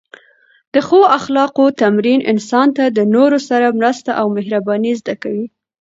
[0.73, 5.45] د ښو اخلاقو تمرین انسان ته د نورو سره مرسته او مهرباني زده کوي.